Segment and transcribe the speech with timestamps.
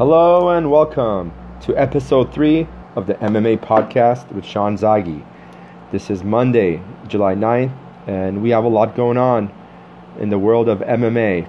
[0.00, 2.66] Hello and welcome to episode 3
[2.96, 5.22] of the MMA podcast with Shawn Zagi.
[5.92, 7.76] This is Monday, July 9th,
[8.06, 9.52] and we have a lot going on
[10.18, 11.46] in the world of MMA.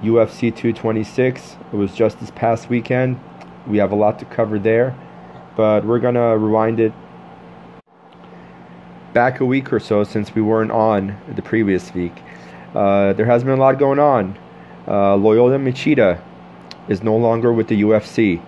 [0.00, 3.18] UFC 226, it was just this past weekend.
[3.66, 4.96] We have a lot to cover there,
[5.56, 6.92] but we're going to rewind it
[9.12, 12.14] back a week or so since we weren't on the previous week.
[12.76, 14.38] Uh, there has been a lot going on.
[14.86, 16.22] Uh, Lyoto Machida
[16.88, 18.42] is no longer with the UFC.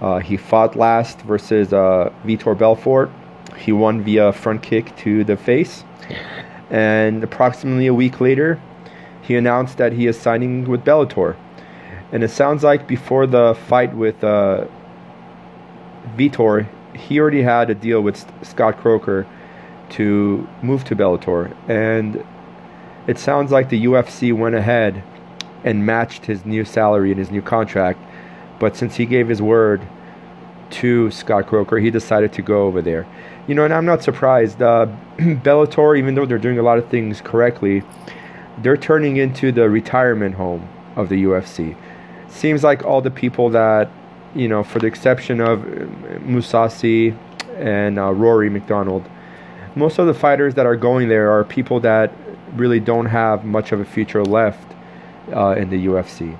[0.00, 3.10] Uh, he fought last versus uh, Vitor Belfort.
[3.58, 5.84] He won via front kick to the face.
[6.70, 8.60] And approximately a week later,
[9.22, 11.36] he announced that he is signing with Bellator.
[12.12, 14.66] And it sounds like before the fight with uh,
[16.16, 19.26] Vitor, he already had a deal with Scott Coker
[19.90, 21.54] to move to Bellator.
[21.68, 22.24] And
[23.06, 25.02] it sounds like the UFC went ahead
[25.64, 27.98] and matched his new salary and his new contract.
[28.58, 29.86] But since he gave his word
[30.70, 33.06] to Scott Coker, he decided to go over there.
[33.46, 34.62] You know, and I'm not surprised.
[34.62, 34.86] Uh,
[35.18, 37.82] Bellator, even though they're doing a lot of things correctly,
[38.58, 41.76] they're turning into the retirement home of the UFC.
[42.28, 43.90] Seems like all the people that,
[44.34, 45.60] you know, for the exception of
[46.20, 47.16] Mousasi
[47.56, 49.08] and uh, Rory MacDonald,
[49.74, 52.12] most of the fighters that are going there are people that
[52.54, 54.74] really don't have much of a future left
[55.34, 56.36] uh, in the UFC.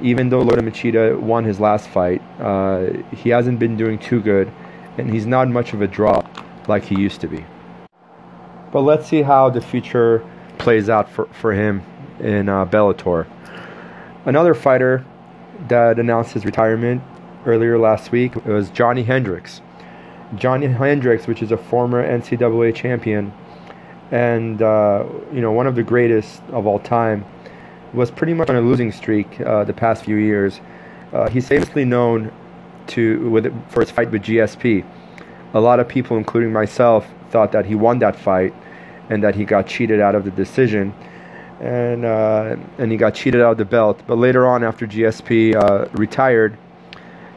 [0.00, 4.50] Even though Lyoto Machida won his last fight, uh, he hasn't been doing too good,
[4.96, 6.22] and he's not much of a draw
[6.68, 7.44] like he used to be.
[8.70, 10.24] But let's see how the future
[10.58, 11.82] plays out for, for him
[12.20, 13.26] in uh, Bellator.
[14.24, 15.04] Another fighter
[15.68, 17.02] that announced his retirement
[17.46, 19.62] earlier last week was Johnny Hendricks.
[20.36, 23.32] Johnny Hendricks, which is a former NCAA champion
[24.10, 27.24] and uh, you know one of the greatest of all time
[27.92, 30.60] was pretty much on a losing streak uh, the past few years.
[31.12, 32.32] Uh, he's famously known
[32.88, 34.84] to with for his fight with GSP.
[35.54, 38.54] A lot of people, including myself, thought that he won that fight
[39.08, 40.92] and that he got cheated out of the decision,
[41.60, 44.02] and uh, and he got cheated out of the belt.
[44.06, 46.58] But later on, after GSP uh, retired,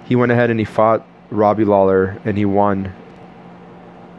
[0.05, 2.93] he went ahead and he fought Robbie Lawler and he won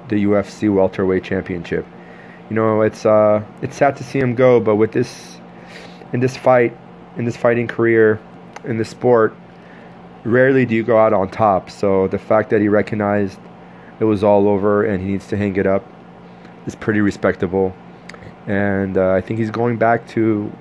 [0.09, 1.87] the UFC welterweight championship.
[2.49, 5.39] You know, it's uh, it's sad to see him go, but with this
[6.13, 6.77] in this fight,
[7.17, 8.21] in this fighting career,
[8.65, 9.35] in this sport,
[10.25, 11.71] rarely do you go out on top.
[11.71, 13.39] So the fact that he recognized
[14.01, 15.85] it was all over and he needs to hang it up
[16.67, 17.75] is pretty respectable.
[18.47, 20.53] And uh, I think he's going back to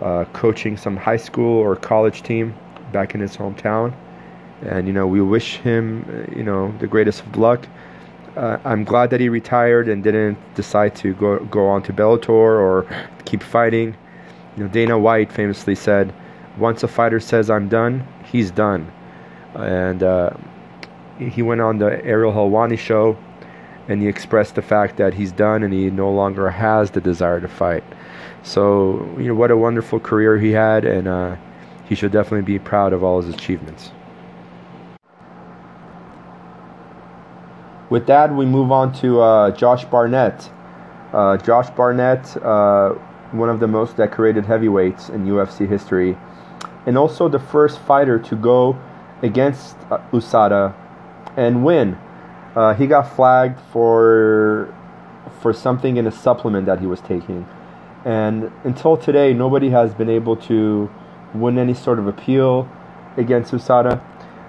[0.00, 2.54] uh, coaching some high school or college team
[2.92, 3.94] back in his hometown.
[4.62, 7.66] And you know, we wish him, you know, the greatest of luck.
[8.36, 12.28] Uh, I'm glad that he retired and didn't decide to go go on to Bellator
[12.28, 12.86] or
[13.24, 13.96] keep fighting.
[14.58, 16.12] You know, Dana White famously said,
[16.58, 18.90] "Once a fighter says I'm done, he's done."
[19.54, 20.30] And uh,
[21.16, 23.16] he went on the Ariel Helwani show,
[23.86, 27.40] and he expressed the fact that he's done and he no longer has the desire
[27.40, 27.84] to fight.
[28.42, 31.36] So, you know, what a wonderful career he had, and uh,
[31.88, 33.92] he should definitely be proud of all his achievements.
[37.90, 40.50] With that, we move on to uh, Josh Barnett.
[41.12, 42.96] Uh, Josh Barnett uh,
[43.32, 46.16] one of the most decorated heavyweights in UFC history,
[46.86, 48.78] and also the first fighter to go
[49.22, 50.74] against uh, USADA
[51.36, 51.98] and win.
[52.54, 54.74] Uh, he got flagged for
[55.40, 57.46] for something in a supplement that he was taking,
[58.04, 60.90] and until today, nobody has been able to
[61.34, 62.68] win any sort of appeal
[63.16, 64.02] against USADA.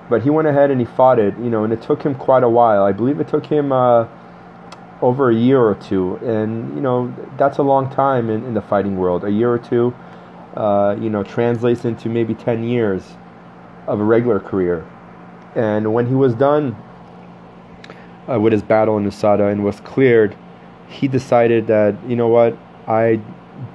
[0.09, 2.43] But he went ahead and he fought it, you know, and it took him quite
[2.43, 2.83] a while.
[2.83, 3.71] I believe it took him.
[3.71, 4.07] Uh,
[5.01, 8.61] over a year or two, and you know that's a long time in, in the
[8.61, 9.23] fighting world.
[9.23, 9.93] A year or two,
[10.55, 13.03] uh, you know, translates into maybe ten years
[13.87, 14.85] of a regular career.
[15.55, 16.75] And when he was done
[18.29, 20.35] uh, with his battle in USADA and was cleared,
[20.87, 23.21] he decided that you know what, I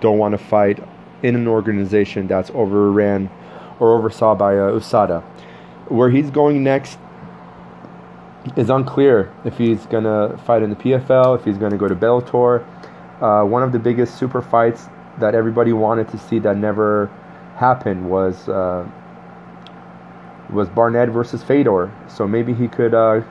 [0.00, 0.82] don't want to fight
[1.22, 3.30] in an organization that's overran
[3.80, 5.22] or oversaw by uh, USADA.
[5.88, 6.98] Where he's going next
[8.56, 11.88] is unclear if he's going to fight in the PFL, if he's going to go
[11.88, 12.64] to Bellator.
[13.20, 14.88] Uh, one of the biggest super fights
[15.18, 17.06] that everybody wanted to see that never
[17.56, 18.86] happened was uh,
[20.50, 21.92] was Barnett versus Fedor.
[22.08, 23.22] So maybe he could uh,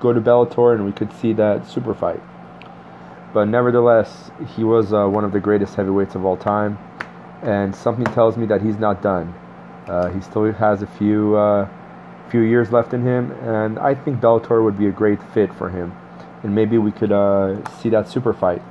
[0.00, 2.20] go to Bellator and we could see that super fight.
[3.32, 6.78] But nevertheless, he was uh, one of the greatest heavyweights of all time,
[7.42, 9.34] and something tells me that he's not done.
[9.86, 11.68] Uh, he still has a few uh,
[12.30, 15.68] few years left in him, and I think Bellator would be a great fit for
[15.70, 15.92] him,
[16.42, 18.62] and maybe we could uh, see that super fight.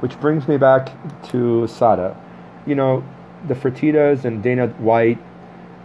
[0.00, 0.86] Which brings me back
[1.30, 2.16] to USADA.
[2.66, 3.04] You know,
[3.46, 5.18] the Fertitas and Dana White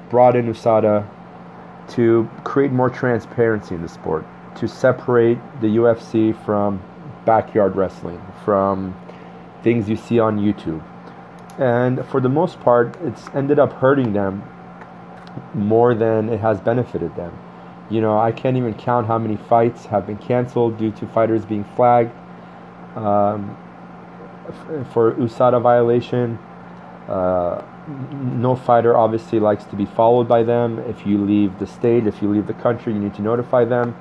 [0.10, 1.08] brought in USADA
[1.90, 4.26] to create more transparency in the sport,
[4.56, 6.82] to separate the UFC from
[7.26, 8.96] backyard wrestling, from
[9.64, 10.84] things you see on YouTube.
[11.58, 14.44] And for the most part, it's ended up hurting them
[15.54, 17.38] more than it has benefited them.
[17.90, 21.46] You know, I can't even count how many fights have been canceled due to fighters
[21.46, 22.12] being flagged
[22.96, 23.58] um,
[24.92, 26.40] for USADA violation.
[27.08, 30.80] Uh, no fighter obviously likes to be followed by them.
[30.80, 33.96] If you leave the state, if you leave the country, you need to notify them.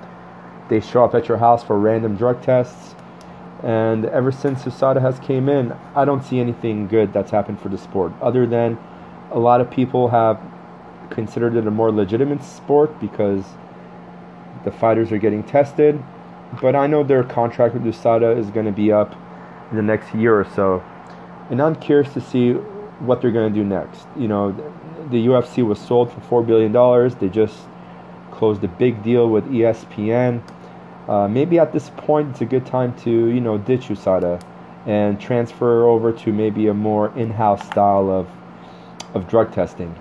[0.71, 2.95] They show up at your house for random drug tests.
[3.63, 7.69] And ever since USADA has came in, I don't see anything good that's happened for
[7.69, 8.79] the sport, other than
[9.31, 10.41] a lot of people have
[11.11, 13.45] considered it a more legitimate sport because
[14.65, 16.03] the fighters are getting tested.
[16.61, 19.15] But I know their contract with USADA is going to be up
[19.71, 20.83] in the next year or so.
[21.51, 22.53] And I'm curious to see
[23.01, 24.07] what they're going to do next.
[24.17, 24.53] You know,
[25.11, 26.73] the UFC was sold for $4 billion.
[27.19, 27.59] They just
[28.31, 30.43] closed a big deal with ESPN.
[31.09, 34.43] Uh, maybe at this point it's a good time to, you know, ditch USADA
[34.87, 38.29] and transfer over to maybe a more in-house style of,
[39.15, 39.95] of drug testing.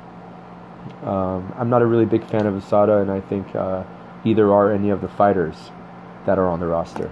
[1.03, 3.83] Um, I'm not a really big fan of USADA, and I think uh,
[4.25, 5.71] either are any of the fighters
[6.25, 7.11] that are on the roster.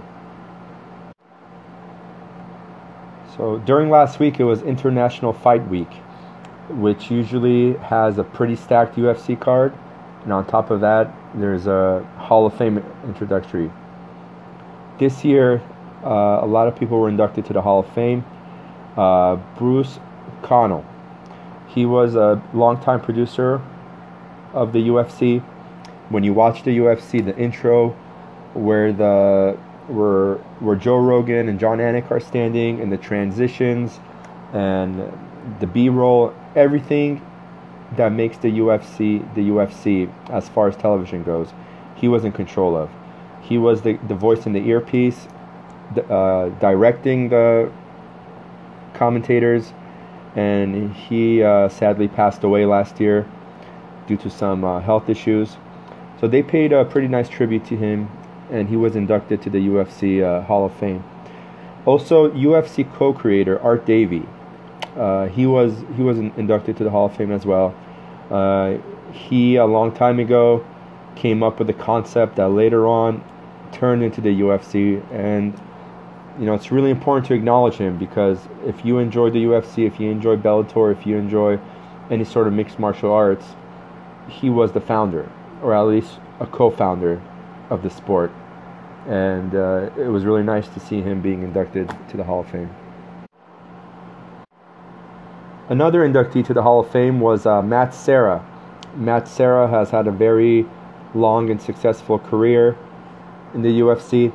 [3.36, 5.90] So during last week, it was International Fight Week,
[6.68, 9.72] which usually has a pretty stacked UFC card,
[10.24, 13.70] and on top of that, there's a Hall of Fame introductory.
[14.98, 15.62] This year,
[16.04, 18.24] uh, a lot of people were inducted to the Hall of Fame.
[18.96, 19.98] Uh, Bruce
[20.42, 20.84] Connell,
[21.74, 23.60] he was a longtime producer
[24.52, 25.42] of the UFC.
[26.08, 27.90] When you watch the UFC, the intro
[28.54, 29.56] where the
[29.88, 33.98] where where Joe Rogan and Jon Anik are standing, and the transitions,
[34.52, 35.12] and
[35.60, 37.24] the B-roll, everything
[37.96, 41.52] that makes the UFC the UFC as far as television goes,
[41.96, 42.90] he was in control of.
[43.40, 45.26] He was the, the voice in the earpiece,
[46.08, 47.72] uh, directing the
[48.94, 49.72] commentators,
[50.34, 53.28] and he uh, sadly passed away last year
[54.06, 55.56] due to some uh, health issues.
[56.20, 58.08] So they paid a pretty nice tribute to him
[58.50, 61.02] and he was inducted to the UFC uh, Hall of Fame.
[61.84, 64.28] Also, UFC co-creator Art Davie,
[64.96, 67.74] uh, he was he was inducted to the Hall of Fame as well.
[68.30, 68.76] Uh,
[69.12, 70.64] he a long time ago
[71.16, 73.24] came up with a concept that later on
[73.72, 75.58] turned into the UFC, and
[76.38, 80.00] you know it's really important to acknowledge him because if you enjoy the UFC, if
[80.00, 81.58] you enjoy Bellator, if you enjoy
[82.10, 83.54] any sort of mixed martial arts,
[84.28, 85.30] he was the founder,
[85.62, 87.20] or at least a co-founder
[87.70, 88.32] of the sport
[89.06, 92.48] and uh, it was really nice to see him being inducted to the Hall of
[92.48, 92.70] Fame.
[95.68, 98.46] Another inductee to the Hall of Fame was uh, Matt Serra.
[98.94, 100.66] Matt Serra has had a very
[101.14, 102.76] long and successful career
[103.54, 104.32] in the UFC.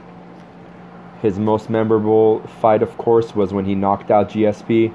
[1.22, 4.94] His most memorable fight, of course, was when he knocked out GSP.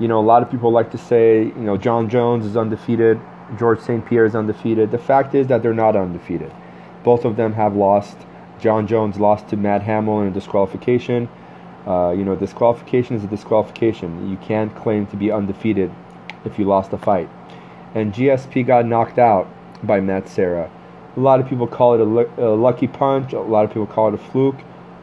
[0.00, 3.20] You know, a lot of people like to say, you know, Jon Jones is undefeated,
[3.58, 4.04] Georges St.
[4.06, 4.90] Pierre is undefeated.
[4.90, 6.52] The fact is that they're not undefeated.
[7.04, 8.16] Both of them have lost
[8.62, 11.28] Jon Jones lost to Matt Hamill in a disqualification.
[11.86, 14.30] Uh, you know, disqualification is a disqualification.
[14.30, 15.90] You can't claim to be undefeated
[16.44, 17.28] if you lost a fight.
[17.94, 19.48] And GSP got knocked out
[19.82, 20.70] by Matt Serra.
[21.16, 22.00] A lot of people call it
[22.38, 23.32] a, a lucky punch.
[23.32, 24.60] A lot of people call it a fluke.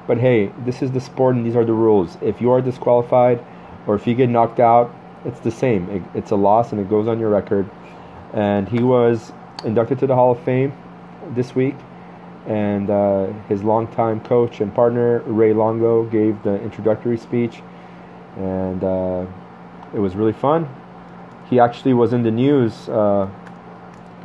[0.10, 2.18] But hey, this is the sport and these are the rules.
[2.20, 3.46] If you are disqualified
[3.86, 4.92] or if you get knocked out,
[5.24, 5.88] it's the same.
[5.92, 7.70] It, it's a loss and it goes on your record.
[8.34, 9.32] And he was
[9.64, 10.74] inducted to the Hall of Fame
[11.36, 11.76] this week
[12.48, 17.62] and uh, his longtime coach and partner Ray Longo gave the introductory speech,
[18.38, 19.26] and uh,
[19.94, 20.68] it was really fun.
[21.50, 22.90] He actually was in the news.
[22.90, 23.30] Uh,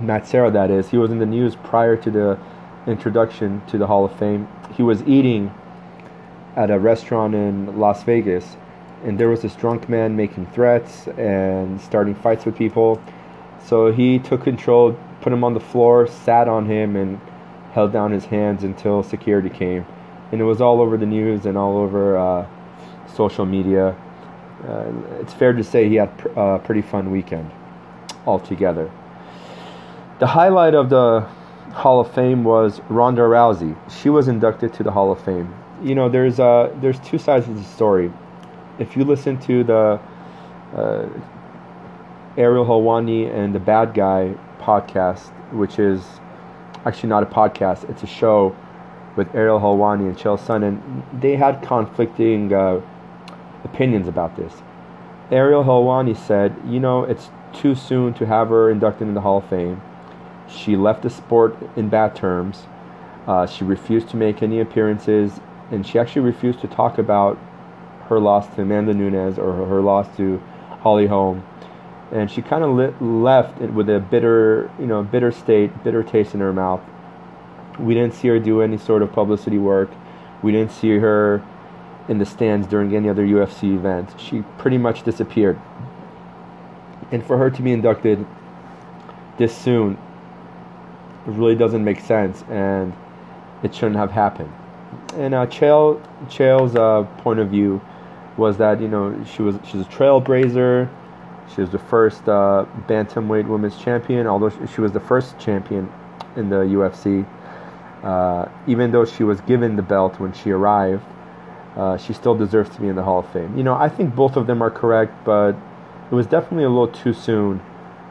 [0.00, 2.38] Matt Serra, that is, he was in the news prior to the
[2.87, 4.49] introduction to the Hall of Fame.
[4.75, 5.53] He was eating
[6.57, 8.57] at a restaurant in Las Vegas,
[9.05, 13.01] and there was this drunk man making threats and starting fights with people.
[13.65, 17.21] So he took control, put him on the floor, sat on him, and
[17.73, 19.85] held down his hands until security came.
[20.33, 22.47] And it was all over the news and all over uh,
[23.15, 23.97] social media.
[24.67, 27.51] Uh, it's fair to say he had a uh, pretty fun weekend
[28.27, 28.91] altogether.
[30.21, 31.27] The highlight of the
[31.73, 33.77] Hall of Fame was Ronda Rousey.
[33.91, 35.53] She was inducted to the Hall of Fame.
[35.83, 38.12] You know, there's uh, there's two sides of the story.
[38.78, 40.00] If you listen to the
[40.75, 41.09] uh,
[42.37, 46.02] Ariel Helwani and the Bad Guy podcast, which is
[46.85, 48.57] actually not a podcast, it's a show
[49.16, 51.02] with Ariel Helwani and Chael Sonnen.
[51.21, 52.81] They had conflicting uh,
[53.62, 54.52] opinions about this.
[55.31, 59.38] Ariel Helwani said, you know, it's too soon to have her inducted in the Hall
[59.38, 59.81] of Fame.
[60.49, 62.66] She left the sport in bad terms.
[63.26, 65.40] Uh, she refused to make any appearances,
[65.75, 67.38] and she actually refused to talk about
[68.09, 70.38] her loss to Amanda Nunes or her loss to
[70.81, 71.45] Holly Holm.
[72.12, 76.40] And she kind of left with a bitter, you know, bitter state, bitter taste in
[76.40, 76.81] her mouth.
[77.78, 79.90] We didn't see her do any sort of publicity work.
[80.43, 81.43] We didn't see her
[82.09, 84.14] in the stands during any other UFC event.
[84.19, 85.61] She pretty much disappeared.
[87.11, 88.25] And for her to be inducted
[89.38, 89.99] this soon
[91.26, 92.93] it really doesn't make sense and
[93.62, 94.52] it shouldn't have happened.
[95.15, 97.81] And uh, Chael, Chael's uh, point of view
[98.37, 100.89] was that you know she was she's a trailblazer.
[101.55, 105.93] She was the first uh, bantamweight women's champion, although she was the first champion
[106.37, 107.27] in the UFC.
[108.03, 111.05] Uh, even though she was given the belt when she arrived,
[111.77, 113.57] uh, she still deserves to be in the Hall of Fame.
[113.57, 115.53] You know, I think both of them are correct, but
[116.11, 117.63] it was definitely a little too soon.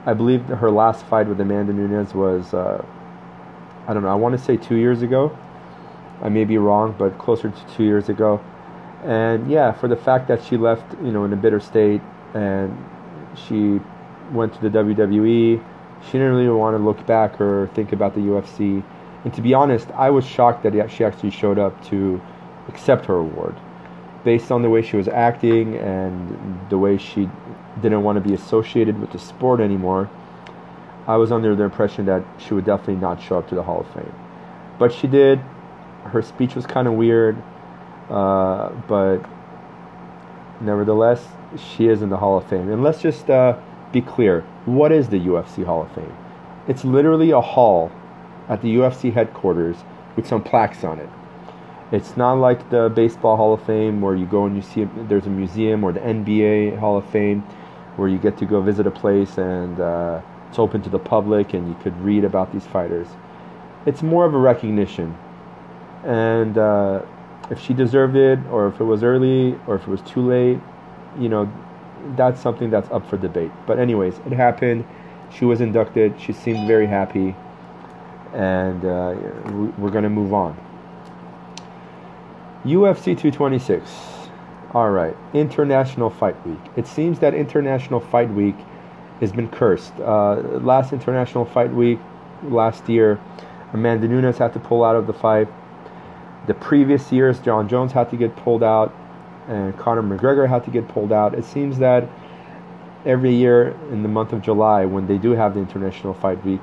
[0.06, 2.84] I believe her last fight with Amanda Nunes was, uh,
[3.88, 5.38] I don't know, I want to say two years ago.
[6.24, 8.42] I may be wrong, but closer to two years ago.
[9.04, 12.02] And yeah, for the fact that she left, you know, in a bitter state
[12.34, 12.76] and
[13.36, 13.82] she
[14.32, 15.64] went to the WWE,
[16.06, 18.82] she didn't really want to look back or think about the UFC.
[19.26, 22.22] And to be honest, I was shocked that she actually showed up to
[22.70, 23.56] accept her award
[24.24, 27.30] based on the way she was acting and the way she
[27.82, 30.10] didn't want to be associated with the sport anymore.
[31.06, 33.82] I was under the impression that she would definitely not show up to the Hall
[33.82, 34.14] of Fame.
[34.80, 35.42] But she did.
[36.06, 37.42] Her speech was kind of weird,
[38.10, 39.20] uh, but
[40.62, 42.70] nevertheless, she is in the Hall of Fame.
[42.70, 43.58] And let's just uh,
[43.92, 46.16] be clear what is the UFC Hall of Fame?
[46.68, 47.92] It's literally a hall
[48.48, 49.78] at the UFC headquarters
[50.16, 51.10] with some plaques on it.
[51.92, 55.28] It's not like the Baseball Hall of Fame where you go and you see there's
[55.28, 57.42] a museum or the NBA Hall of Fame
[57.98, 61.54] where you get to go visit a place and uh, it's open to the public
[61.54, 63.08] and you could read about these fighters.
[63.86, 65.16] It's more of a recognition.
[66.04, 67.04] And uh,
[67.50, 70.60] if she deserved it or if it was early or if it was too late,
[71.18, 71.52] you know,
[72.16, 73.52] that's something that's up for debate.
[73.66, 74.86] But, anyways, it happened.
[75.32, 76.20] She was inducted.
[76.20, 77.36] She seemed very happy.
[78.34, 79.16] And uh,
[79.78, 80.58] we're going to move on.
[82.66, 83.90] UFC 226.
[84.74, 86.60] All right, International Fight Week.
[86.76, 88.56] It seems that International Fight Week
[89.20, 89.94] has been cursed.
[90.00, 92.00] Uh, last International Fight Week
[92.44, 93.20] last year,
[93.74, 95.48] Amanda Nunes had to pull out of the fight.
[96.46, 98.94] The previous years, Jon Jones had to get pulled out,
[99.48, 101.34] and Conor McGregor had to get pulled out.
[101.34, 102.08] It seems that
[103.06, 106.62] every year in the month of July, when they do have the International Fight Week,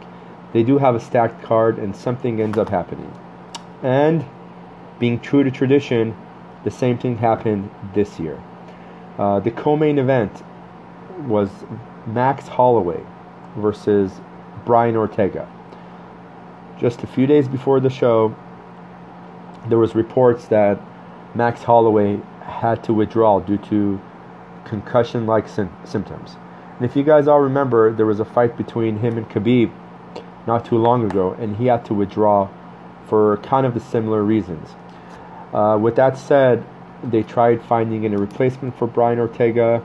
[0.53, 3.13] they do have a stacked card, and something ends up happening.
[3.83, 4.25] And
[4.99, 6.15] being true to tradition,
[6.65, 8.43] the same thing happened this year.
[9.19, 10.43] Uh, the co-main event
[11.27, 11.49] was
[12.07, 13.03] Max Holloway
[13.57, 14.13] versus
[14.65, 15.49] Brian Ortega.
[16.79, 18.35] Just a few days before the show,
[19.69, 20.81] there was reports that
[21.35, 24.01] Max Holloway had to withdraw due to
[24.65, 26.37] concussion-like symptoms.
[26.77, 29.73] And if you guys all remember, there was a fight between him and Khabib
[30.47, 32.49] not too long ago, and he had to withdraw
[33.07, 34.71] for kind of the similar reasons.
[35.53, 36.65] Uh, with that said,
[37.03, 39.85] they tried finding a replacement for Brian Ortega,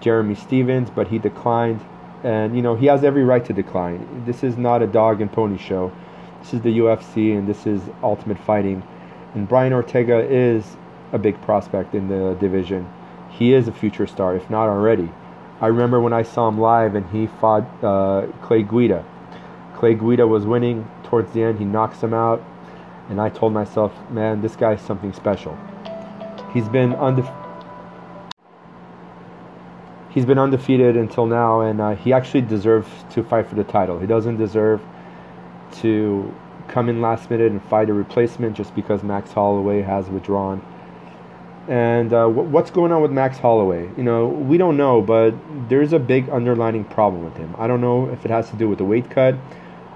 [0.00, 1.80] Jeremy Stephens, but he declined.
[2.22, 4.24] And, you know, he has every right to decline.
[4.24, 5.92] This is not a dog and pony show.
[6.40, 8.82] This is the UFC and this is Ultimate Fighting.
[9.34, 10.76] And Brian Ortega is
[11.12, 12.88] a big prospect in the division.
[13.30, 15.10] He is a future star, if not already.
[15.60, 19.04] I remember when I saw him live and he fought uh, Clay Guida.
[19.74, 21.58] Clay Guida was winning towards the end.
[21.58, 22.44] He knocks him out
[23.08, 25.58] and I told myself, man, this guy's something special.
[26.52, 27.28] He's been unde-
[30.10, 33.98] he's been undefeated until now, and uh, he actually deserves to fight for the title.
[33.98, 34.80] He doesn't deserve
[35.80, 36.32] to
[36.74, 40.60] come in last minute and fight a replacement just because Max Holloway has withdrawn.
[41.68, 43.88] And uh, w- what's going on with Max Holloway?
[43.96, 45.34] You know, we don't know, but
[45.68, 47.54] there's a big underlining problem with him.
[47.58, 49.36] I don't know if it has to do with the weight cut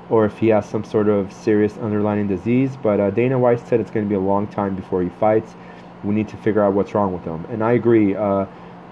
[0.09, 2.77] or if he has some sort of serious underlying disease.
[2.81, 5.57] But uh, Dana White said it's going to be a long time before he fights.
[6.05, 7.45] We need to figure out what's wrong with him.
[7.51, 8.15] And I agree.
[8.15, 8.47] Uh,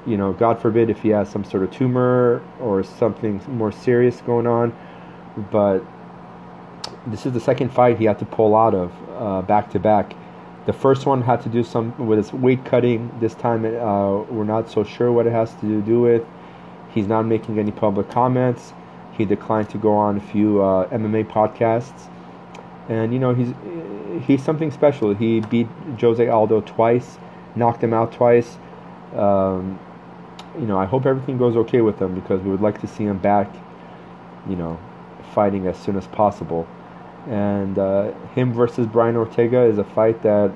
[0.06, 4.20] you know, God forbid if he has some sort of tumor or something more serious
[4.22, 4.76] going on.
[5.52, 5.84] But
[7.06, 10.14] this is the second fight he had to pull out of uh, back to back.
[10.66, 13.16] The first one had to do some with his weight cutting.
[13.20, 16.24] This time, uh, we're not so sure what it has to do with.
[16.92, 18.72] He's not making any public comments.
[19.12, 22.08] He declined to go on a few uh, MMA podcasts,
[22.88, 23.52] and you know he's
[24.26, 25.14] he's something special.
[25.14, 25.68] He beat
[26.00, 27.18] Jose Aldo twice,
[27.54, 28.58] knocked him out twice.
[29.14, 29.78] Um,
[30.58, 33.04] you know, I hope everything goes okay with him because we would like to see
[33.04, 33.54] him back,
[34.48, 34.78] you know,
[35.34, 36.66] fighting as soon as possible.
[37.28, 40.52] And uh, him versus Brian Ortega is a fight that,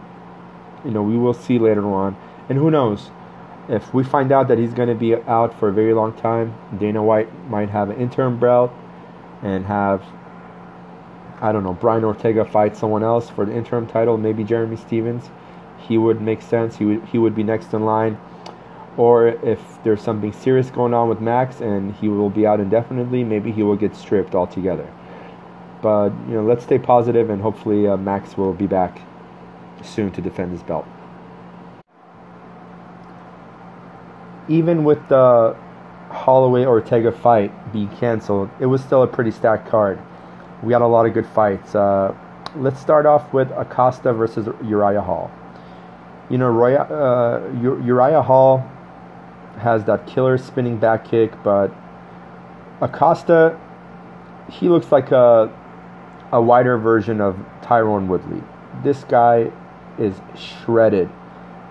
[0.84, 2.16] you know, we will see later on.
[2.48, 3.10] And who knows?
[3.68, 6.54] If we find out that he's going to be out for a very long time,
[6.78, 8.72] Dana White might have an interim belt
[9.42, 10.02] and have,
[11.40, 15.30] I don't know, Brian Ortega fight someone else for the interim title, maybe Jeremy Stephens.
[15.78, 16.76] He would make sense.
[16.76, 18.18] He would, he would be next in line
[18.96, 23.24] or if there's something serious going on with Max and he will be out indefinitely,
[23.24, 24.92] maybe he will get stripped altogether.
[25.82, 29.00] But you know, let's stay positive and hopefully uh, Max will be back
[29.82, 30.86] soon to defend his belt.
[34.48, 35.56] Even with the
[36.10, 39.98] Holloway Ortega fight being canceled, it was still a pretty stacked card.
[40.62, 41.74] We had a lot of good fights.
[41.74, 42.14] Uh,
[42.56, 45.30] let's start off with Acosta versus Uriah Hall.
[46.28, 48.68] You know, Roy, uh, Uriah Hall
[49.58, 51.72] has that killer spinning back kick, but
[52.80, 53.58] Acosta,
[54.50, 55.52] he looks like a
[56.32, 58.42] a wider version of Tyron Woodley.
[58.82, 59.50] This guy
[59.98, 61.10] is shredded,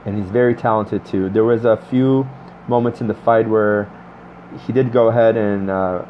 [0.05, 1.29] and he's very talented too.
[1.29, 2.27] There was a few
[2.67, 3.89] moments in the fight where
[4.65, 6.05] he did go ahead and uh,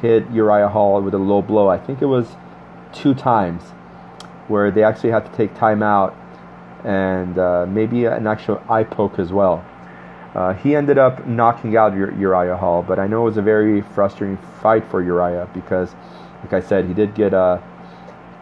[0.00, 1.68] hit Uriah Hall with a low blow.
[1.68, 2.36] I think it was
[2.92, 3.62] two times
[4.48, 6.16] where they actually had to take time out
[6.84, 9.64] and uh, maybe an actual eye poke as well.
[10.34, 13.82] Uh, he ended up knocking out Uriah Hall, but I know it was a very
[13.82, 15.94] frustrating fight for Uriah because,
[16.42, 17.60] like I said, he did get uh,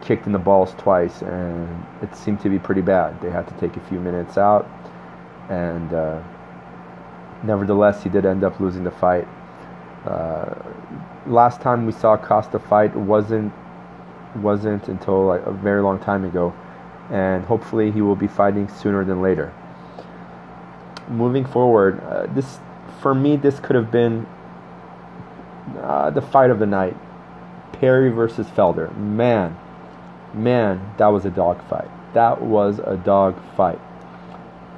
[0.01, 3.19] kicked in the balls twice, and it seemed to be pretty bad.
[3.21, 4.69] They had to take a few minutes out,
[5.49, 6.21] and uh,
[7.43, 9.27] nevertheless, he did end up losing the fight.
[10.05, 10.55] Uh,
[11.27, 13.53] last time we saw Costa fight wasn't
[14.37, 16.53] wasn't until like a very long time ago,
[17.09, 19.53] and hopefully he will be fighting sooner than later
[21.11, 22.59] moving forward, uh, this
[23.01, 24.25] for me this could have been
[25.79, 26.95] uh, the fight of the night.
[27.73, 28.95] Perry versus Felder.
[28.95, 29.57] Man,
[30.33, 31.89] man, that was a dog fight.
[32.13, 33.79] That was a dog fight.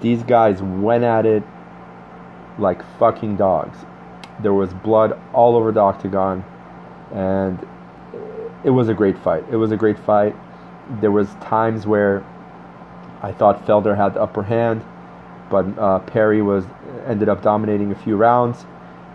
[0.01, 1.43] These guys went at it
[2.57, 3.77] like fucking dogs.
[4.41, 6.43] There was blood all over the octagon,
[7.11, 7.65] and
[8.63, 9.45] it was a great fight.
[9.51, 10.35] It was a great fight.
[11.01, 12.25] There was times where
[13.21, 14.83] I thought Felder had the upper hand
[15.53, 16.65] but uh, Perry was
[17.05, 18.65] ended up dominating a few rounds.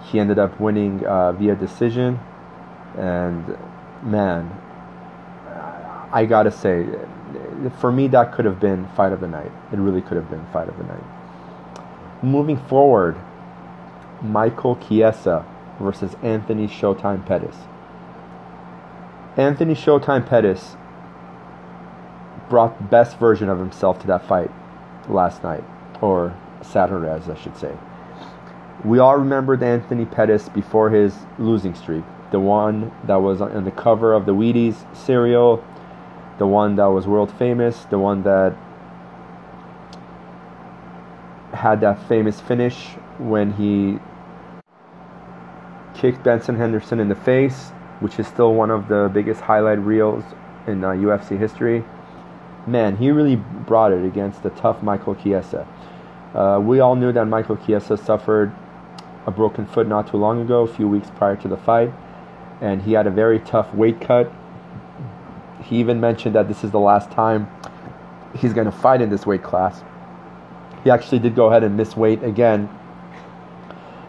[0.04, 2.20] He ended up winning uh, via decision,
[2.96, 3.58] and
[4.04, 4.48] man,
[6.12, 6.86] I gotta say,
[7.78, 9.52] for me that could have been fight of the night.
[9.72, 11.04] It really could have been fight of the night.
[12.22, 13.16] Moving forward,
[14.22, 15.44] Michael Chiesa
[15.80, 17.56] versus Anthony Showtime Pettis.
[19.36, 20.76] Anthony Showtime Pettis
[22.48, 24.50] brought the best version of himself to that fight
[25.08, 25.62] last night
[26.00, 27.76] or Saturday, as I should say.
[28.84, 33.70] We all remembered Anthony Pettis before his losing streak, the one that was on the
[33.70, 35.64] cover of the Wheaties cereal,
[36.38, 38.56] the one that was world famous, the one that
[41.52, 43.98] had that famous finish when he
[45.98, 47.70] kicked Benson Henderson in the face,
[48.00, 50.22] which is still one of the biggest highlight reels
[50.66, 51.84] in uh, UFC history.
[52.66, 55.66] Man, he really brought it against the tough Michael Chiesa.
[56.34, 58.52] Uh, we all knew that Michael Chiesa suffered
[59.26, 61.92] a broken foot not too long ago, a few weeks prior to the fight,
[62.60, 64.32] and he had a very tough weight cut.
[65.62, 67.48] He even mentioned that this is the last time
[68.36, 69.82] he's going to fight in this weight class.
[70.84, 72.68] He actually did go ahead and miss weight again,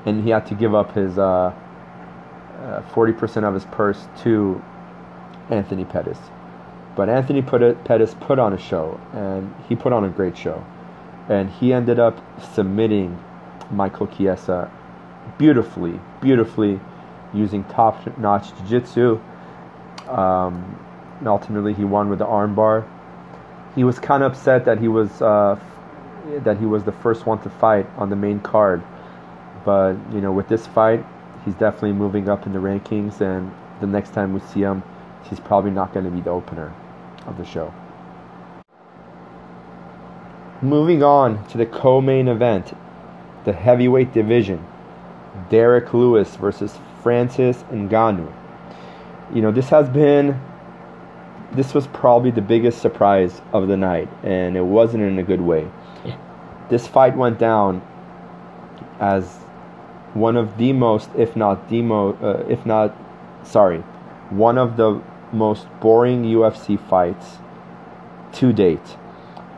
[0.06, 1.54] and he had to give up his uh,
[2.62, 4.62] uh, 40% of his purse to
[5.50, 6.20] Anthony Pettis.
[6.96, 10.66] But Anthony Pettis put on a show, and he put on a great show
[11.30, 12.20] and he ended up
[12.54, 13.18] submitting
[13.72, 14.70] Michael Chiesa
[15.38, 16.80] beautifully, beautifully
[17.34, 19.20] using top-notch jiu-jitsu.
[20.08, 20.84] Um,
[21.20, 22.88] and ultimately, he won with the armbar.
[23.76, 25.60] He was kind of upset that he was uh,
[26.44, 28.84] that he was the first one to fight on the main card,
[29.66, 31.06] but you know, with this fight,
[31.46, 33.22] he's definitely moving up in the rankings.
[33.22, 34.84] And the next time we see him,
[35.30, 36.74] he's probably not going to be the opener
[37.26, 37.74] of the show.
[40.62, 42.76] Moving on to the co-main event,
[43.46, 44.66] the heavyweight division,
[45.50, 48.34] Derrick Lewis versus Francis Ngannou.
[49.34, 50.42] You know, this has been
[51.54, 55.42] this was probably the biggest surprise of the night, and it wasn't in a good
[55.42, 55.68] way.
[56.70, 57.82] This fight went down
[59.00, 59.26] as
[60.14, 62.96] one of the most, if not the most, uh, if not,
[63.44, 63.80] sorry,
[64.30, 67.38] one of the most boring UFC fights
[68.34, 68.98] to date.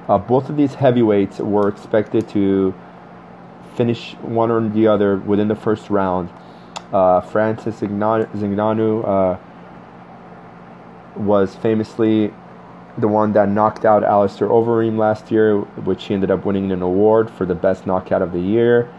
[0.08, 2.73] Uh, both of these heavyweights were expected to
[3.75, 6.30] finish one or the other within the first round.
[6.91, 9.38] Uh, Francis uh,
[11.15, 12.34] was famously
[12.97, 16.82] the one that knocked out Alistair Overeem last year, which he ended up winning an
[16.82, 18.93] award for the best knockout of the year.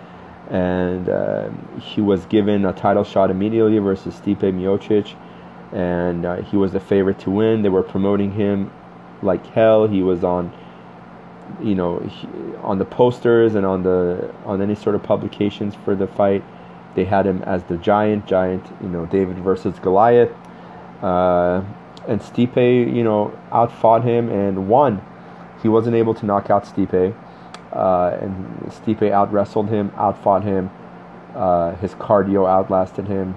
[0.50, 5.14] And uh, he was given a title shot immediately versus Stipe Miocic,
[5.72, 7.62] and uh, he was the favorite to win.
[7.62, 8.70] They were promoting him
[9.22, 9.86] like hell.
[9.86, 10.52] He was on,
[11.62, 15.94] you know, he, on the posters and on the on any sort of publications for
[15.94, 16.44] the fight.
[16.94, 20.32] They had him as the giant, giant, you know, David versus Goliath.
[21.00, 21.62] Uh,
[22.08, 25.00] and Stipe, you know, outfought him and won.
[25.62, 27.14] He wasn't able to knock out Stipe,
[27.72, 30.70] uh, and Stipe out wrestled him, outfought him.
[31.34, 33.36] Uh, his cardio outlasted him,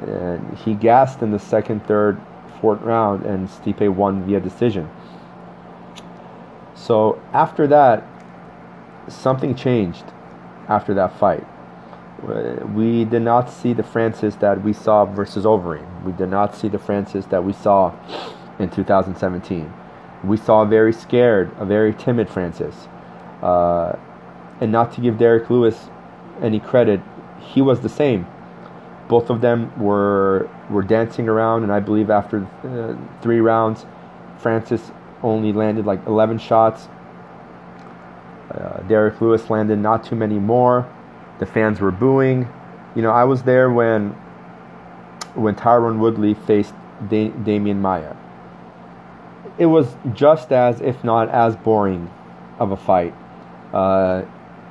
[0.00, 2.20] and he gassed in the second, third,
[2.60, 4.88] fourth round, and Stipe won via decision.
[6.74, 8.06] So after that,
[9.08, 10.04] something changed
[10.68, 11.44] after that fight.
[12.74, 15.93] We did not see the Francis that we saw versus Overeem.
[16.04, 17.94] We did not see the Francis that we saw
[18.58, 19.72] in 2017.
[20.22, 22.88] We saw a very scared, a very timid Francis.
[23.42, 23.96] Uh,
[24.60, 25.88] and not to give Derrick Lewis
[26.40, 27.00] any credit,
[27.40, 28.26] he was the same.
[29.08, 33.84] Both of them were were dancing around, and I believe after uh, three rounds,
[34.38, 34.90] Francis
[35.22, 36.88] only landed like 11 shots.
[38.50, 40.90] Uh, Derrick Lewis landed not too many more.
[41.38, 42.48] The fans were booing.
[42.94, 44.16] You know, I was there when
[45.34, 46.74] when Tyron Woodley faced
[47.08, 48.16] da- Demian Maia.
[49.58, 52.10] It was just as, if not as boring,
[52.58, 53.14] of a fight.
[53.72, 54.24] Uh,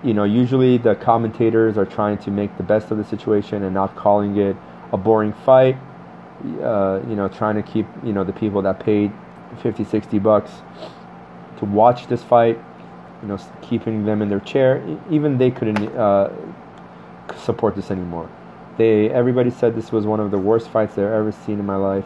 [0.03, 3.73] you know, usually the commentators are trying to make the best of the situation and
[3.73, 4.55] not calling it
[4.91, 5.77] a boring fight.
[6.61, 9.11] Uh, you know, trying to keep you know the people that paid
[9.61, 10.51] 50, 60 bucks
[11.57, 12.59] to watch this fight
[13.23, 14.83] you know, keeping them in their chair.
[15.09, 16.29] Even they couldn't uh,
[17.37, 18.29] support this anymore.
[18.77, 21.75] They everybody said this was one of the worst fights they've ever seen in my
[21.75, 22.05] life,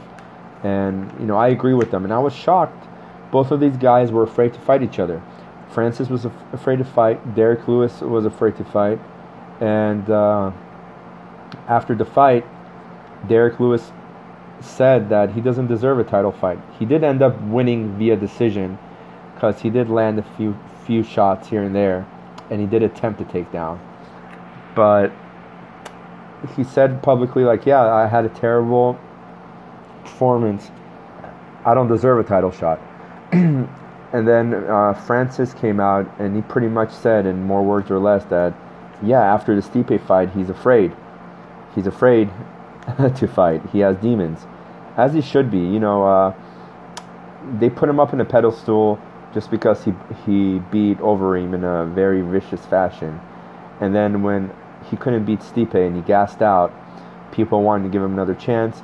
[0.63, 2.03] and you know I agree with them.
[2.03, 2.88] And I was shocked.
[3.32, 5.21] Both of these guys were afraid to fight each other.
[5.69, 7.36] Francis was af- afraid to fight.
[7.36, 8.99] Derrick Lewis was afraid to fight,
[9.62, 10.51] and uh,
[11.67, 12.45] after the fight,
[13.27, 13.91] Derrick Lewis
[14.60, 16.60] said that he doesn't deserve a title fight.
[16.80, 18.77] He did end up winning via decision
[19.36, 22.08] because he did land a few few shots here and there,
[22.49, 23.80] and he did attempt to take down.
[24.73, 25.12] But
[26.56, 29.00] he said publicly, like, yeah, I had a terrible
[30.04, 30.69] performance.
[31.65, 32.80] I don't deserve a title shot.
[33.32, 33.67] and
[34.28, 38.23] then uh, Francis came out and he pretty much said, in more words or less,
[38.26, 38.54] that
[39.04, 40.95] yeah, after the Stipe fight, he's afraid.
[41.76, 42.30] He's afraid
[43.15, 43.62] to fight.
[43.71, 44.45] He has demons,
[44.95, 45.60] as he should be.
[45.60, 46.34] You know, uh,
[47.60, 49.00] they put him up in a pedestal
[49.34, 49.93] just because he
[50.26, 53.19] he beat Overeem in a very vicious fashion.
[53.80, 54.52] And then when
[54.89, 56.73] he couldn't beat Stipe and he gassed out,
[57.32, 58.82] people wanted to give him another chance.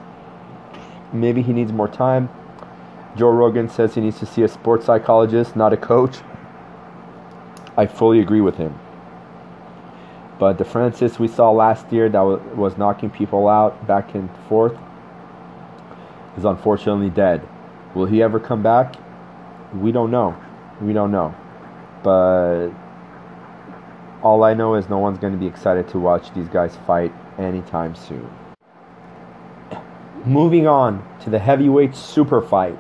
[1.12, 2.30] Maybe he needs more time.
[3.16, 6.18] Joe Rogan says he needs to see a sports psychologist, not a coach.
[7.78, 8.80] I fully agree with him.
[10.40, 14.78] But the Francis we saw last year that was knocking people out back and forth
[16.36, 17.48] is unfortunately dead.
[17.94, 18.96] Will he ever come back?
[19.74, 20.36] We don't know.
[20.82, 21.36] We don't know.
[22.02, 22.72] But
[24.24, 27.14] all I know is no one's going to be excited to watch these guys fight
[27.38, 28.30] anytime soon.
[30.26, 32.76] Moving on to the heavyweight super fight,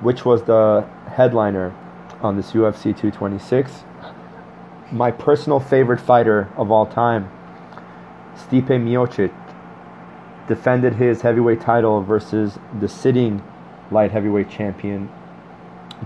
[0.00, 1.74] which was the headliner
[2.22, 3.84] on this UFC 226.
[4.90, 7.30] My personal favorite fighter of all time,
[8.34, 9.32] Stipe Miocic,
[10.48, 13.42] defended his heavyweight title versus the sitting
[13.90, 15.10] light heavyweight champion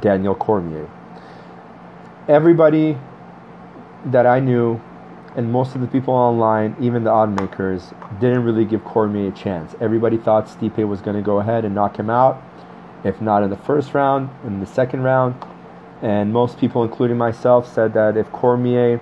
[0.00, 0.90] Daniel Cormier.
[2.28, 2.98] Everybody
[4.06, 4.80] that I knew,
[5.34, 9.32] and most of the people online, even the odd makers, didn't really give Cormier a
[9.32, 9.74] chance.
[9.80, 12.42] Everybody thought Stipe was going to go ahead and knock him out,
[13.04, 15.34] if not in the first round, in the second round.
[16.02, 19.00] And most people, including myself, said that if Cormier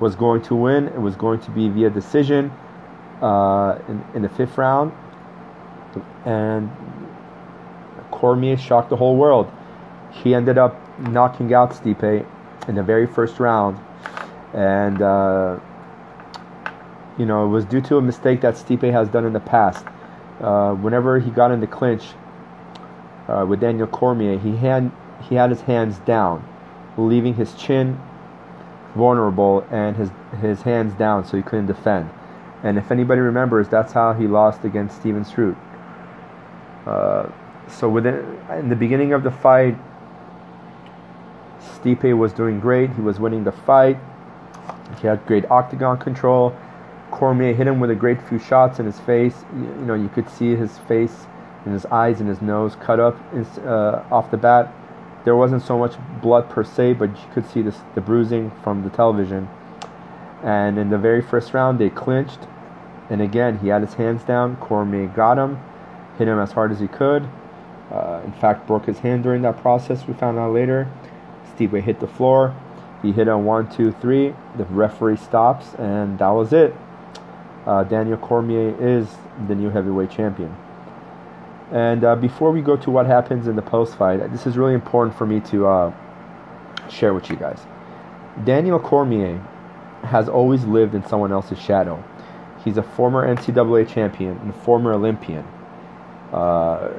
[0.00, 2.50] was going to win, it was going to be via decision
[3.20, 4.92] uh, in, in the fifth round.
[6.24, 6.70] And
[8.10, 9.50] Cormier shocked the whole world.
[10.10, 12.26] He ended up knocking out Stipe
[12.68, 13.78] in the very first round,
[14.52, 15.58] and uh,
[17.18, 19.84] you know it was due to a mistake that Stipe has done in the past.
[20.40, 22.04] Uh, whenever he got in the clinch
[23.28, 24.90] uh, with Daniel Cormier, he had
[25.28, 26.46] he had his hands down,
[26.96, 28.00] leaving his chin
[28.94, 30.10] vulnerable and his
[30.40, 32.10] his hands down, so he couldn't defend.
[32.62, 35.56] And if anybody remembers, that's how he lost against Stefan Struve.
[36.86, 37.28] Uh,
[37.68, 39.76] so within in the beginning of the fight,
[41.60, 42.90] Stipe was doing great.
[42.90, 43.98] He was winning the fight.
[45.00, 46.56] He had great octagon control.
[47.10, 49.44] Cormier hit him with a great few shots in his face.
[49.54, 51.26] You, know, you could see his face
[51.64, 53.16] and his eyes and his nose cut up
[53.64, 54.72] uh, off the bat.
[55.24, 58.82] There wasn't so much blood per se, but you could see this, the bruising from
[58.82, 59.48] the television.
[60.42, 62.40] And in the very first round, they clinched.
[63.08, 64.56] And again, he had his hands down.
[64.56, 65.60] Cormier got him,
[66.18, 67.28] hit him as hard as he could.
[67.90, 70.06] Uh, in fact, broke his hand during that process.
[70.08, 70.88] We found out later.
[71.54, 72.54] Stipe hit the floor.
[73.02, 74.34] He hit a one, two, three.
[74.56, 76.74] The referee stops, and that was it.
[77.66, 79.08] Uh, Daniel Cormier is
[79.48, 80.54] the new heavyweight champion.
[81.72, 84.74] And uh, before we go to what happens in the post fight, this is really
[84.74, 85.92] important for me to uh,
[86.88, 87.60] share with you guys.
[88.44, 89.38] Daniel Cormier
[90.04, 92.02] has always lived in someone else's shadow.
[92.64, 95.44] He's a former NCAA champion and former Olympian.
[96.32, 96.92] Uh,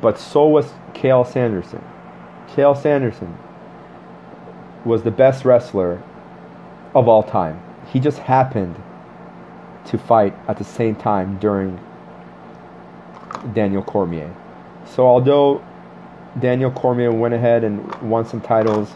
[0.00, 1.82] but so was Cael Sanderson.
[2.48, 3.36] Cael Sanderson
[4.88, 6.02] was the best wrestler
[6.94, 7.62] of all time.
[7.92, 8.74] He just happened
[9.86, 11.78] to fight at the same time during
[13.54, 14.34] Daniel Cormier.
[14.84, 15.64] So although
[16.40, 18.94] Daniel Cormier went ahead and won some titles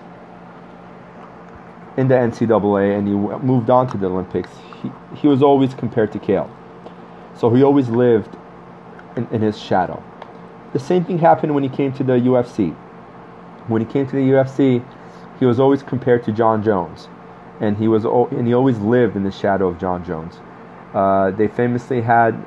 [1.97, 4.51] in the NCAA and he moved on to the Olympics,
[4.83, 6.51] he, he was always compared to Cael.
[7.37, 8.37] So he always lived
[9.17, 10.03] in, in his shadow.
[10.73, 12.75] The same thing happened when he came to the UFC.
[13.69, 14.85] When he came to the UFC,
[15.43, 17.09] he was always compared to Jon Jones,
[17.59, 20.39] and he was and he always lived in the shadow of Jon Jones.
[20.95, 22.41] Uh, they famously had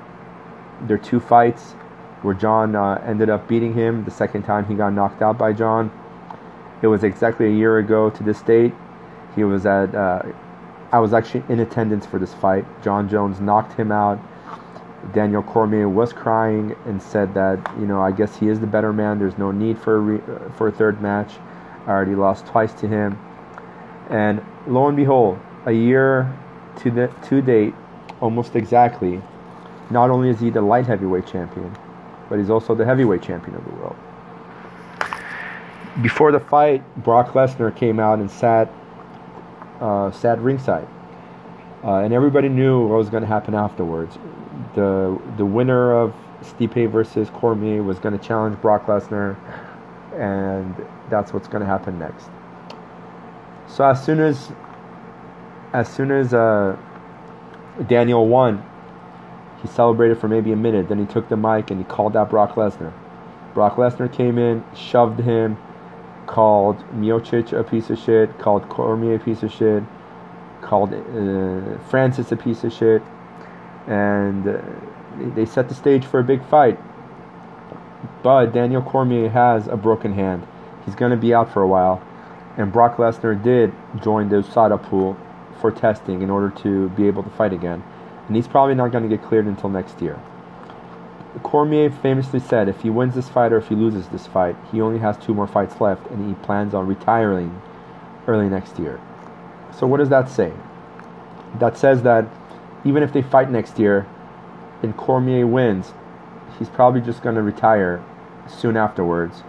[0.87, 1.73] their two fights
[2.21, 5.51] where Jon uh, ended up beating him the second time he got knocked out by
[5.51, 5.91] Jon.
[6.81, 8.73] It was exactly a year ago to this date.
[9.35, 9.93] He was at.
[9.93, 10.21] Uh,
[10.93, 12.63] I was actually in attendance for this fight.
[12.81, 14.21] Jon Jones knocked him out
[15.13, 18.93] Daniel Cormier was crying and said that you know I guess he is the better
[18.93, 19.19] man.
[19.19, 21.33] There's no need for a re- for a third match.
[21.85, 23.19] I already lost twice to him,
[24.09, 26.31] and lo and behold, a year
[26.77, 27.73] to the to date,
[28.21, 29.21] almost exactly.
[29.91, 31.75] Not only is he the light heavyweight champion,
[32.27, 33.95] but he's also the heavyweight champion of the world.
[36.01, 38.71] Before the fight, Brock Lesnar came out and sat
[39.79, 40.87] uh, sat ringside,
[41.83, 44.17] uh, and everybody knew what was going to happen afterwards
[44.75, 49.35] the the winner of Stipe versus Cormier was going to challenge Brock Lesnar,
[50.15, 50.75] and
[51.09, 52.29] that's what's going to happen next.
[53.67, 54.51] So as soon as
[55.73, 56.77] as soon as uh,
[57.87, 58.63] Daniel won,
[59.61, 60.87] he celebrated for maybe a minute.
[60.87, 62.93] Then he took the mic and he called out Brock Lesnar.
[63.53, 65.57] Brock Lesnar came in, shoved him,
[66.27, 69.83] called Miocic a piece of shit, called Cormier a piece of shit,
[70.61, 73.01] called uh, Francis a piece of shit
[73.87, 74.61] and uh,
[75.35, 76.79] they set the stage for a big fight.
[78.25, 80.47] But Daniel Cormier has a broken hand.
[80.83, 82.01] He's going to be out for a while.
[82.57, 85.15] And Brock Lesnar did join the USADA pool
[85.61, 87.83] for testing in order to be able to fight again.
[88.25, 90.19] And he's probably not going to get cleared until next year.
[91.43, 94.81] Cormier famously said if he wins this fight or if he loses this fight, he
[94.81, 97.61] only has two more fights left and he plans on retiring
[98.25, 98.99] early next year.
[99.71, 100.51] So, what does that say?
[101.59, 102.25] That says that
[102.85, 104.07] even if they fight next year
[104.81, 105.93] and Cormier wins,
[106.57, 108.03] he's probably just going to retire
[108.47, 109.43] soon afterwards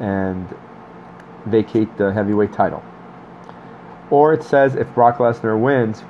[0.00, 0.54] and
[1.46, 2.82] vacate the heavyweight title.
[4.10, 6.04] Or it says if Brock Lesnar wins,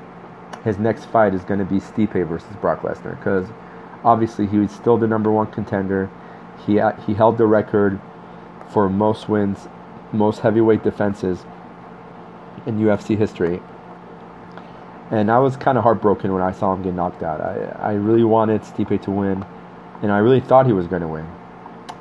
[0.64, 3.48] his next fight is going to be Stipe versus Brock Lesnar because
[4.02, 6.10] obviously he was still the number one contender.
[6.66, 8.00] He he held the record
[8.70, 9.68] for most wins,
[10.12, 11.44] most heavyweight defenses
[12.66, 13.60] in UFC history
[15.10, 17.40] and I was kind of heartbroken when I saw him get knocked out.
[17.40, 19.44] I, I really wanted Stipe to win,
[20.02, 21.26] and I really thought he was going to win.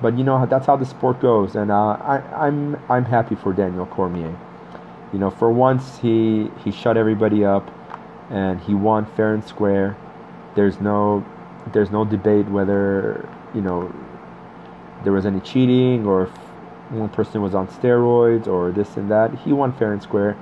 [0.03, 3.53] But you know that's how the sport goes, and uh, I, I'm I'm happy for
[3.53, 4.37] Daniel Cormier.
[5.13, 7.71] You know, for once he he shut everybody up,
[8.29, 9.97] and he won fair and square.
[10.55, 11.25] There's no
[11.71, 13.95] there's no debate whether you know
[15.05, 16.31] there was any cheating or if
[16.91, 19.33] one person was on steroids or this and that.
[19.39, 20.37] He won fair and square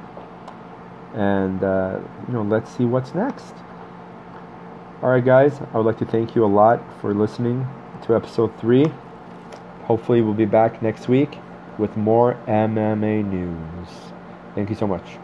[1.13, 3.53] and uh, you know let's see what's next
[5.03, 7.67] all right guys i would like to thank you a lot for listening
[8.05, 8.91] to episode 3
[9.81, 11.43] hopefully we'll be back next week
[11.77, 14.13] with more mma news.
[14.55, 15.21] Thank you so much